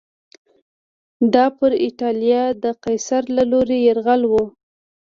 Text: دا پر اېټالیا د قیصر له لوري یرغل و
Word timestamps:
دا 1.33 1.45
پر 1.57 1.71
اېټالیا 1.85 2.43
د 2.63 2.65
قیصر 2.83 3.23
له 3.35 3.43
لوري 3.51 3.79
یرغل 3.87 4.21
و 4.27 4.33